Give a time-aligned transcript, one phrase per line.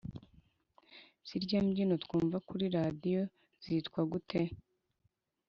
[1.27, 3.23] zirya mbyino twumva kuri radiyo
[3.63, 4.41] zitwa gute